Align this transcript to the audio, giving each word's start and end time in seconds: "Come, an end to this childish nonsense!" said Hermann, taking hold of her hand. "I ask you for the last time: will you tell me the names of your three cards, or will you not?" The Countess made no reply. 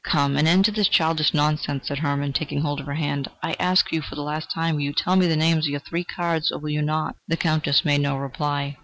"Come, 0.03 0.35
an 0.35 0.47
end 0.47 0.65
to 0.65 0.71
this 0.71 0.87
childish 0.87 1.31
nonsense!" 1.31 1.87
said 1.87 1.99
Hermann, 1.99 2.33
taking 2.33 2.61
hold 2.61 2.79
of 2.79 2.87
her 2.87 2.95
hand. 2.95 3.27
"I 3.43 3.55
ask 3.59 3.91
you 3.91 4.01
for 4.01 4.15
the 4.15 4.23
last 4.23 4.49
time: 4.49 4.73
will 4.73 4.81
you 4.81 4.93
tell 4.93 5.15
me 5.15 5.27
the 5.27 5.35
names 5.35 5.65
of 5.65 5.69
your 5.69 5.79
three 5.79 6.03
cards, 6.03 6.51
or 6.51 6.57
will 6.57 6.71
you 6.71 6.81
not?" 6.81 7.17
The 7.27 7.37
Countess 7.37 7.85
made 7.85 8.01
no 8.01 8.17
reply. 8.17 8.77